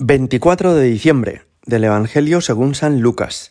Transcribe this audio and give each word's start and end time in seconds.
24 0.00 0.76
de 0.76 0.84
diciembre 0.84 1.42
del 1.66 1.82
Evangelio 1.82 2.40
según 2.40 2.76
San 2.76 3.00
Lucas. 3.00 3.50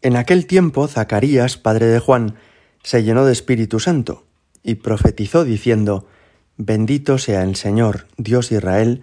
En 0.00 0.16
aquel 0.16 0.46
tiempo 0.46 0.86
Zacarías, 0.86 1.56
padre 1.56 1.86
de 1.86 1.98
Juan, 1.98 2.36
se 2.84 3.02
llenó 3.02 3.24
de 3.24 3.32
Espíritu 3.32 3.80
Santo 3.80 4.24
y 4.62 4.76
profetizó 4.76 5.44
diciendo, 5.44 6.06
Bendito 6.56 7.18
sea 7.18 7.42
el 7.42 7.56
Señor, 7.56 8.06
Dios 8.16 8.50
de 8.50 8.58
Israel, 8.58 9.02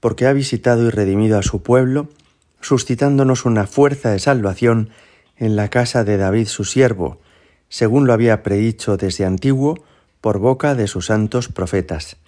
porque 0.00 0.26
ha 0.26 0.34
visitado 0.34 0.86
y 0.86 0.90
redimido 0.90 1.38
a 1.38 1.42
su 1.42 1.62
pueblo, 1.62 2.10
suscitándonos 2.60 3.46
una 3.46 3.66
fuerza 3.66 4.10
de 4.10 4.18
salvación 4.18 4.90
en 5.38 5.56
la 5.56 5.68
casa 5.68 6.04
de 6.04 6.18
David 6.18 6.48
su 6.48 6.64
siervo, 6.64 7.22
según 7.70 8.06
lo 8.06 8.12
había 8.12 8.42
predicho 8.42 8.98
desde 8.98 9.24
antiguo 9.24 9.82
por 10.20 10.40
boca 10.40 10.74
de 10.74 10.88
sus 10.88 11.06
santos 11.06 11.48
profetas. 11.48 12.18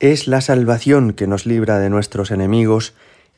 Es 0.00 0.26
la 0.26 0.40
salvación 0.40 1.12
que 1.12 1.28
nos 1.28 1.46
libra 1.46 1.78
de 1.78 1.88
nuestros 1.88 2.32
enemigos, 2.32 2.94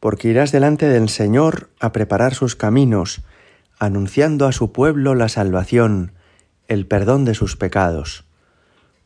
porque 0.00 0.28
irás 0.28 0.50
delante 0.50 0.88
del 0.88 1.08
Señor 1.10 1.68
a 1.78 1.92
preparar 1.92 2.34
sus 2.34 2.56
caminos, 2.56 3.20
anunciando 3.78 4.46
a 4.46 4.52
su 4.52 4.72
pueblo 4.72 5.14
la 5.14 5.28
salvación, 5.28 6.12
el 6.68 6.86
perdón 6.86 7.24
de 7.26 7.34
sus 7.34 7.56
pecados. 7.56 8.24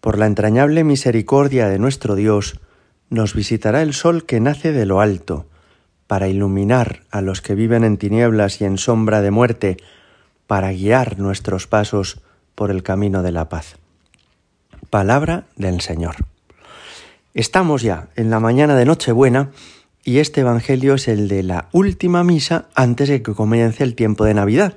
Por 0.01 0.19
la 0.19 0.27
entrañable 0.27 0.85
misericordia 0.85 1.69
de 1.69 1.79
nuestro 1.79 2.15
Dios, 2.15 2.61
nos 3.11 3.35
visitará 3.35 3.83
el 3.83 3.93
sol 3.93 4.25
que 4.25 4.41
nace 4.41 4.73
de 4.73 4.87
lo 4.87 5.01
alto, 5.01 5.47
para 6.07 6.29
iluminar 6.29 7.03
a 7.11 7.23
los 7.23 7.41
que 7.41 7.55
viven 7.55 7.83
en 7.83 7.97
tinieblas 7.97 8.61
y 8.61 8.65
en 8.65 8.79
sombra 8.79 9.21
de 9.21 9.31
muerte, 9.31 9.77
para 10.47 10.73
guiar 10.73 11.19
nuestros 11.19 11.67
pasos 11.67 12.21
por 12.55 12.71
el 12.71 12.83
camino 12.83 13.23
de 13.23 13.33
la 13.33 13.49
paz. 13.49 13.79
Palabra 14.91 15.45
del 15.57 15.81
Señor. 15.81 16.17
Estamos 17.33 17.83
ya 17.83 18.09
en 18.15 18.31
la 18.31 18.39
mañana 18.39 18.77
de 18.77 18.85
Nochebuena 18.85 19.51
y 20.05 20.19
este 20.19 20.43
Evangelio 20.43 20.95
es 20.95 21.09
el 21.09 21.29
de 21.29 21.43
la 21.43 21.69
última 21.73 22.23
misa 22.25 22.69
antes 22.75 23.09
de 23.09 23.23
que 23.23 23.33
comience 23.33 23.83
el 23.83 23.95
tiempo 23.95 24.27
de 24.27 24.35
Navidad, 24.35 24.77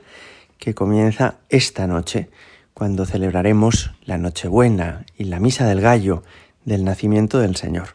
que 0.58 0.74
comienza 0.74 1.36
esta 1.50 1.86
noche, 1.86 2.30
cuando 2.74 3.06
celebraremos 3.06 3.92
la 4.06 4.18
Nochebuena 4.18 5.06
y 5.18 5.26
la 5.26 5.40
Misa 5.40 5.68
del 5.68 5.82
Gallo 5.82 6.24
del 6.64 6.86
nacimiento 6.86 7.40
del 7.40 7.58
Señor. 7.58 7.90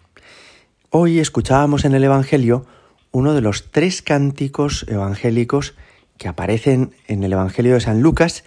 Hoy 0.90 1.20
escuchábamos 1.20 1.86
en 1.86 1.94
el 1.94 2.04
Evangelio 2.04 2.66
uno 3.12 3.32
de 3.32 3.40
los 3.40 3.70
tres 3.70 4.02
cánticos 4.02 4.84
evangélicos 4.88 5.74
que 6.18 6.28
aparecen 6.28 6.94
en 7.06 7.22
el 7.22 7.32
Evangelio 7.32 7.74
de 7.74 7.80
San 7.80 8.02
Lucas 8.02 8.44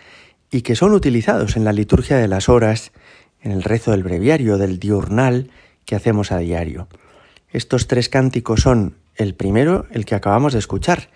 y 0.51 0.61
que 0.61 0.75
son 0.75 0.93
utilizados 0.93 1.57
en 1.57 1.63
la 1.63 1.73
liturgia 1.73 2.17
de 2.17 2.27
las 2.27 2.49
horas, 2.49 2.91
en 3.41 3.51
el 3.51 3.63
rezo 3.63 3.91
del 3.91 4.03
breviario, 4.03 4.57
del 4.57 4.77
diurnal 4.77 5.49
que 5.85 5.95
hacemos 5.95 6.31
a 6.31 6.37
diario. 6.37 6.87
Estos 7.55 7.87
tres 7.87 8.09
cánticos 8.09 8.63
son 8.63 8.97
el 9.15 9.33
primero, 9.33 9.85
el 9.91 10.03
que 10.03 10.15
acabamos 10.15 10.51
de 10.51 10.59
escuchar, 10.59 11.07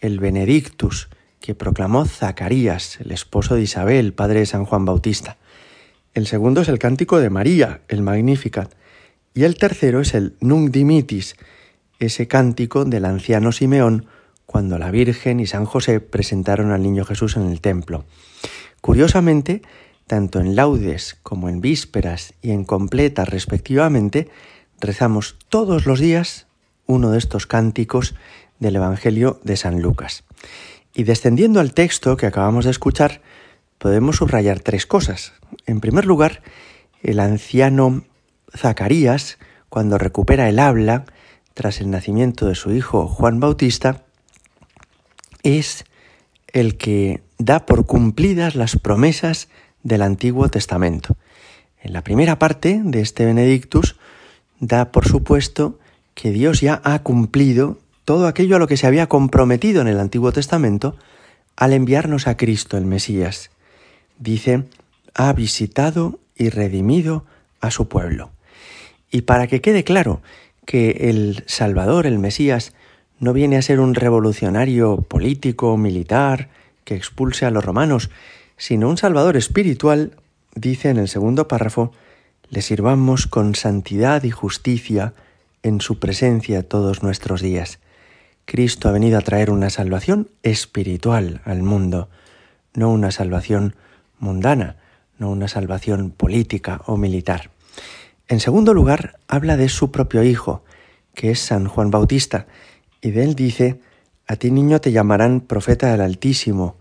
el 0.00 0.20
Benedictus, 0.20 1.08
que 1.40 1.56
proclamó 1.56 2.04
Zacarías, 2.04 3.00
el 3.00 3.10
esposo 3.10 3.56
de 3.56 3.62
Isabel, 3.62 4.12
padre 4.12 4.38
de 4.38 4.46
San 4.46 4.64
Juan 4.64 4.84
Bautista. 4.84 5.38
El 6.14 6.28
segundo 6.28 6.60
es 6.60 6.68
el 6.68 6.78
cántico 6.78 7.18
de 7.18 7.30
María, 7.30 7.80
el 7.88 8.02
Magnificat. 8.02 8.72
Y 9.34 9.42
el 9.42 9.56
tercero 9.56 10.00
es 10.00 10.14
el 10.14 10.36
Nunc 10.38 10.70
Dimitis, 10.70 11.34
ese 11.98 12.28
cántico 12.28 12.84
del 12.84 13.04
anciano 13.04 13.50
Simeón 13.50 14.06
cuando 14.46 14.78
la 14.78 14.92
Virgen 14.92 15.40
y 15.40 15.48
San 15.48 15.64
José 15.64 15.98
presentaron 15.98 16.70
al 16.70 16.84
niño 16.84 17.04
Jesús 17.04 17.36
en 17.36 17.48
el 17.48 17.60
templo. 17.60 18.04
Curiosamente, 18.80 19.62
tanto 20.06 20.38
en 20.38 20.54
laudes 20.54 21.18
como 21.24 21.48
en 21.48 21.60
vísperas 21.60 22.34
y 22.40 22.52
en 22.52 22.62
completas 22.64 23.28
respectivamente, 23.28 24.28
rezamos 24.80 25.36
todos 25.48 25.86
los 25.86 26.00
días 26.00 26.46
uno 26.86 27.10
de 27.10 27.18
estos 27.18 27.46
cánticos 27.46 28.14
del 28.58 28.76
Evangelio 28.76 29.40
de 29.44 29.56
San 29.56 29.80
Lucas. 29.80 30.24
Y 30.94 31.04
descendiendo 31.04 31.60
al 31.60 31.74
texto 31.74 32.16
que 32.16 32.26
acabamos 32.26 32.64
de 32.64 32.70
escuchar, 32.70 33.20
podemos 33.78 34.16
subrayar 34.16 34.60
tres 34.60 34.86
cosas. 34.86 35.32
En 35.66 35.80
primer 35.80 36.06
lugar, 36.06 36.42
el 37.02 37.20
anciano 37.20 38.04
Zacarías, 38.56 39.38
cuando 39.68 39.98
recupera 39.98 40.48
el 40.48 40.58
habla 40.58 41.04
tras 41.54 41.80
el 41.80 41.90
nacimiento 41.90 42.46
de 42.46 42.54
su 42.54 42.72
hijo 42.72 43.06
Juan 43.06 43.38
Bautista, 43.40 44.04
es 45.42 45.84
el 46.52 46.76
que 46.76 47.22
da 47.38 47.66
por 47.66 47.86
cumplidas 47.86 48.54
las 48.54 48.76
promesas 48.76 49.48
del 49.82 50.02
Antiguo 50.02 50.48
Testamento. 50.48 51.16
En 51.80 51.92
la 51.92 52.02
primera 52.02 52.38
parte 52.38 52.80
de 52.82 53.00
este 53.00 53.24
Benedictus 53.24 53.97
da 54.60 54.90
por 54.92 55.06
supuesto 55.06 55.78
que 56.14 56.30
Dios 56.30 56.60
ya 56.60 56.80
ha 56.84 57.02
cumplido 57.02 57.78
todo 58.04 58.26
aquello 58.26 58.56
a 58.56 58.58
lo 58.58 58.66
que 58.66 58.76
se 58.76 58.86
había 58.86 59.08
comprometido 59.08 59.80
en 59.82 59.88
el 59.88 60.00
Antiguo 60.00 60.32
Testamento 60.32 60.96
al 61.56 61.72
enviarnos 61.72 62.26
a 62.26 62.36
Cristo 62.36 62.76
el 62.76 62.86
Mesías. 62.86 63.50
Dice, 64.18 64.64
ha 65.14 65.32
visitado 65.32 66.18
y 66.36 66.48
redimido 66.50 67.24
a 67.60 67.70
su 67.70 67.88
pueblo. 67.88 68.30
Y 69.10 69.22
para 69.22 69.46
que 69.46 69.60
quede 69.60 69.84
claro 69.84 70.22
que 70.64 71.08
el 71.10 71.44
Salvador, 71.46 72.06
el 72.06 72.18
Mesías, 72.18 72.72
no 73.20 73.32
viene 73.32 73.56
a 73.56 73.62
ser 73.62 73.80
un 73.80 73.94
revolucionario 73.94 75.02
político, 75.02 75.76
militar, 75.76 76.48
que 76.84 76.94
expulse 76.94 77.46
a 77.46 77.50
los 77.50 77.64
romanos, 77.64 78.10
sino 78.56 78.88
un 78.88 78.96
Salvador 78.96 79.36
espiritual, 79.36 80.12
dice 80.54 80.90
en 80.90 80.98
el 80.98 81.08
segundo 81.08 81.48
párrafo, 81.48 81.92
le 82.50 82.62
sirvamos 82.62 83.26
con 83.26 83.54
santidad 83.54 84.22
y 84.24 84.30
justicia 84.30 85.12
en 85.62 85.80
su 85.80 85.98
presencia 85.98 86.66
todos 86.66 87.02
nuestros 87.02 87.42
días. 87.42 87.78
Cristo 88.46 88.88
ha 88.88 88.92
venido 88.92 89.18
a 89.18 89.22
traer 89.22 89.50
una 89.50 89.68
salvación 89.68 90.30
espiritual 90.42 91.42
al 91.44 91.62
mundo, 91.62 92.08
no 92.74 92.90
una 92.90 93.10
salvación 93.10 93.74
mundana, 94.18 94.76
no 95.18 95.30
una 95.30 95.48
salvación 95.48 96.10
política 96.10 96.80
o 96.86 96.96
militar. 96.96 97.50
En 98.28 98.40
segundo 98.40 98.72
lugar, 98.72 99.18
habla 99.28 99.56
de 99.56 99.68
su 99.68 99.90
propio 99.90 100.22
Hijo, 100.22 100.64
que 101.14 101.30
es 101.30 101.40
San 101.40 101.66
Juan 101.66 101.90
Bautista, 101.90 102.46
y 103.02 103.10
de 103.10 103.24
él 103.24 103.34
dice, 103.34 103.80
A 104.26 104.36
ti 104.36 104.50
niño 104.50 104.80
te 104.80 104.92
llamarán 104.92 105.40
profeta 105.40 105.90
del 105.90 106.00
Altísimo, 106.00 106.76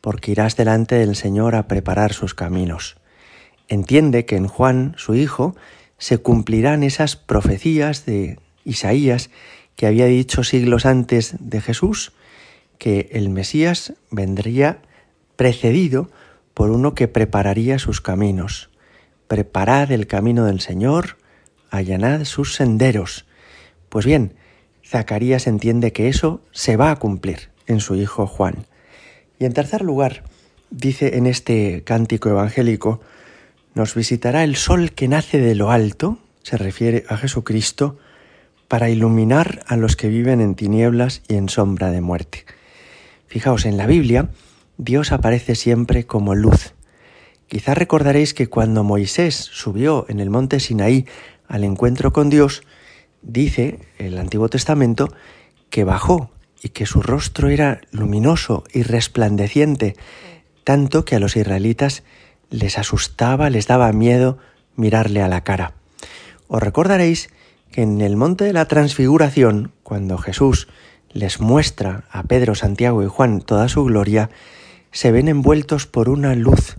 porque 0.00 0.32
irás 0.32 0.56
delante 0.56 0.96
del 0.96 1.14
Señor 1.14 1.54
a 1.54 1.68
preparar 1.68 2.12
sus 2.12 2.34
caminos 2.34 2.96
entiende 3.68 4.24
que 4.24 4.36
en 4.36 4.46
Juan, 4.46 4.94
su 4.96 5.14
hijo, 5.14 5.56
se 5.98 6.18
cumplirán 6.18 6.82
esas 6.82 7.16
profecías 7.16 8.04
de 8.06 8.38
Isaías 8.64 9.30
que 9.76 9.86
había 9.86 10.06
dicho 10.06 10.44
siglos 10.44 10.86
antes 10.86 11.36
de 11.40 11.60
Jesús, 11.60 12.12
que 12.78 13.08
el 13.12 13.28
Mesías 13.28 13.94
vendría 14.10 14.78
precedido 15.36 16.10
por 16.54 16.70
uno 16.70 16.94
que 16.94 17.08
prepararía 17.08 17.78
sus 17.78 18.00
caminos. 18.00 18.70
Preparad 19.26 19.90
el 19.90 20.06
camino 20.06 20.44
del 20.44 20.60
Señor, 20.60 21.16
allanad 21.70 22.24
sus 22.24 22.54
senderos. 22.54 23.26
Pues 23.88 24.06
bien, 24.06 24.34
Zacarías 24.86 25.46
entiende 25.46 25.92
que 25.92 26.08
eso 26.08 26.42
se 26.52 26.76
va 26.76 26.90
a 26.90 26.96
cumplir 26.96 27.50
en 27.66 27.80
su 27.80 27.96
hijo 27.96 28.26
Juan. 28.26 28.66
Y 29.38 29.44
en 29.46 29.52
tercer 29.52 29.82
lugar, 29.82 30.24
dice 30.70 31.16
en 31.16 31.26
este 31.26 31.82
cántico 31.84 32.28
evangélico, 32.28 33.00
nos 33.74 33.94
visitará 33.94 34.44
el 34.44 34.56
sol 34.56 34.92
que 34.92 35.08
nace 35.08 35.38
de 35.38 35.54
lo 35.54 35.70
alto, 35.70 36.18
se 36.42 36.56
refiere 36.56 37.04
a 37.08 37.16
Jesucristo, 37.16 37.98
para 38.68 38.88
iluminar 38.88 39.62
a 39.66 39.76
los 39.76 39.96
que 39.96 40.08
viven 40.08 40.40
en 40.40 40.54
tinieblas 40.54 41.22
y 41.28 41.34
en 41.34 41.48
sombra 41.48 41.90
de 41.90 42.00
muerte. 42.00 42.44
Fijaos, 43.26 43.66
en 43.66 43.76
la 43.76 43.86
Biblia 43.86 44.30
Dios 44.78 45.12
aparece 45.12 45.54
siempre 45.54 46.06
como 46.06 46.34
luz. 46.34 46.74
Quizá 47.46 47.74
recordaréis 47.74 48.34
que 48.34 48.48
cuando 48.48 48.84
Moisés 48.84 49.34
subió 49.34 50.06
en 50.08 50.18
el 50.18 50.30
monte 50.30 50.60
Sinaí 50.60 51.06
al 51.46 51.62
encuentro 51.62 52.12
con 52.12 52.30
Dios, 52.30 52.62
dice 53.22 53.78
el 53.98 54.18
Antiguo 54.18 54.48
Testamento 54.48 55.12
que 55.70 55.84
bajó 55.84 56.30
y 56.62 56.70
que 56.70 56.86
su 56.86 57.02
rostro 57.02 57.48
era 57.48 57.82
luminoso 57.90 58.64
y 58.72 58.82
resplandeciente, 58.82 59.94
tanto 60.64 61.04
que 61.04 61.16
a 61.16 61.20
los 61.20 61.36
israelitas 61.36 62.02
les 62.50 62.78
asustaba, 62.78 63.50
les 63.50 63.66
daba 63.66 63.92
miedo 63.92 64.38
mirarle 64.76 65.22
a 65.22 65.28
la 65.28 65.42
cara. 65.42 65.74
Os 66.48 66.62
recordaréis 66.62 67.30
que 67.72 67.82
en 67.82 68.00
el 68.00 68.16
monte 68.16 68.44
de 68.44 68.52
la 68.52 68.66
transfiguración, 68.66 69.72
cuando 69.82 70.18
Jesús 70.18 70.68
les 71.12 71.40
muestra 71.40 72.04
a 72.10 72.22
Pedro, 72.24 72.54
Santiago 72.54 73.02
y 73.02 73.06
Juan 73.06 73.40
toda 73.40 73.68
su 73.68 73.84
gloria, 73.84 74.30
se 74.92 75.10
ven 75.10 75.28
envueltos 75.28 75.86
por 75.86 76.08
una 76.08 76.34
luz 76.34 76.76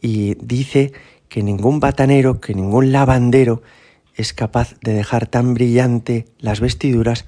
y 0.00 0.34
dice 0.36 0.92
que 1.28 1.42
ningún 1.42 1.80
batanero, 1.80 2.40
que 2.40 2.54
ningún 2.54 2.92
lavandero 2.92 3.62
es 4.14 4.32
capaz 4.32 4.74
de 4.80 4.94
dejar 4.94 5.26
tan 5.26 5.52
brillante 5.52 6.26
las 6.38 6.60
vestiduras 6.60 7.26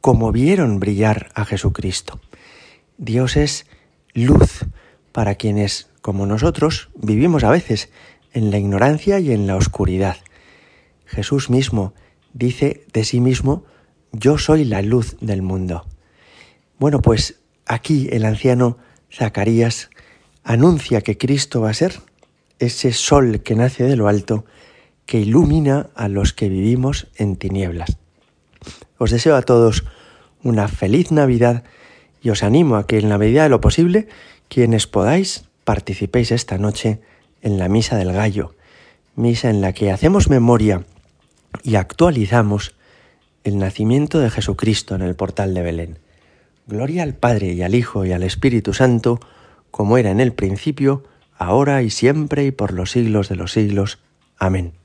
como 0.00 0.32
vieron 0.32 0.80
brillar 0.80 1.28
a 1.34 1.44
Jesucristo. 1.44 2.20
Dios 2.96 3.36
es 3.36 3.66
luz 4.14 4.64
para 5.12 5.34
quienes, 5.34 5.89
como 6.00 6.26
nosotros, 6.26 6.90
vivimos 6.94 7.44
a 7.44 7.50
veces 7.50 7.90
en 8.32 8.50
la 8.50 8.58
ignorancia 8.58 9.18
y 9.20 9.32
en 9.32 9.46
la 9.46 9.56
oscuridad. 9.56 10.16
Jesús 11.06 11.50
mismo 11.50 11.94
dice 12.32 12.84
de 12.92 13.04
sí 13.04 13.20
mismo, 13.20 13.64
yo 14.12 14.38
soy 14.38 14.64
la 14.64 14.82
luz 14.82 15.16
del 15.20 15.42
mundo. 15.42 15.86
Bueno, 16.78 17.02
pues 17.02 17.40
aquí 17.66 18.08
el 18.12 18.24
anciano 18.24 18.78
Zacarías 19.12 19.90
anuncia 20.44 21.00
que 21.00 21.18
Cristo 21.18 21.60
va 21.60 21.70
a 21.70 21.74
ser 21.74 22.00
ese 22.58 22.92
sol 22.92 23.42
que 23.42 23.54
nace 23.54 23.84
de 23.84 23.96
lo 23.96 24.08
alto, 24.08 24.44
que 25.06 25.20
ilumina 25.20 25.88
a 25.94 26.08
los 26.08 26.32
que 26.32 26.48
vivimos 26.48 27.08
en 27.16 27.36
tinieblas. 27.36 27.98
Os 28.98 29.10
deseo 29.10 29.34
a 29.34 29.42
todos 29.42 29.84
una 30.42 30.68
feliz 30.68 31.10
Navidad 31.10 31.64
y 32.22 32.30
os 32.30 32.42
animo 32.42 32.76
a 32.76 32.86
que 32.86 32.98
en 32.98 33.08
la 33.08 33.18
medida 33.18 33.42
de 33.42 33.48
lo 33.48 33.60
posible, 33.60 34.08
quienes 34.48 34.86
podáis, 34.86 35.49
participéis 35.64 36.32
esta 36.32 36.58
noche 36.58 37.00
en 37.42 37.58
la 37.58 37.68
Misa 37.68 37.96
del 37.96 38.12
Gallo, 38.12 38.54
misa 39.16 39.50
en 39.50 39.60
la 39.60 39.72
que 39.72 39.90
hacemos 39.90 40.28
memoria 40.28 40.84
y 41.62 41.76
actualizamos 41.76 42.74
el 43.44 43.58
nacimiento 43.58 44.18
de 44.20 44.30
Jesucristo 44.30 44.94
en 44.94 45.02
el 45.02 45.14
portal 45.14 45.54
de 45.54 45.62
Belén. 45.62 45.98
Gloria 46.66 47.02
al 47.02 47.14
Padre 47.14 47.52
y 47.52 47.62
al 47.62 47.74
Hijo 47.74 48.04
y 48.04 48.12
al 48.12 48.22
Espíritu 48.22 48.74
Santo, 48.74 49.20
como 49.70 49.98
era 49.98 50.10
en 50.10 50.20
el 50.20 50.32
principio, 50.32 51.04
ahora 51.36 51.82
y 51.82 51.90
siempre 51.90 52.44
y 52.44 52.50
por 52.50 52.72
los 52.72 52.90
siglos 52.90 53.28
de 53.28 53.36
los 53.36 53.52
siglos. 53.52 53.98
Amén. 54.38 54.79